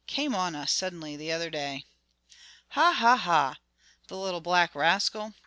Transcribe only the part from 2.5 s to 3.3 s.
"Ha, ha,